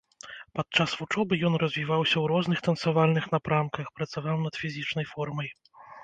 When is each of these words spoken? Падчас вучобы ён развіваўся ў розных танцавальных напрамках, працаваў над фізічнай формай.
Падчас 0.59 0.93
вучобы 0.99 1.33
ён 1.49 1.57
развіваўся 1.63 2.15
ў 2.19 2.23
розных 2.33 2.63
танцавальных 2.67 3.27
напрамках, 3.35 3.91
працаваў 3.99 4.37
над 4.47 4.57
фізічнай 4.63 5.05
формай. 5.13 5.53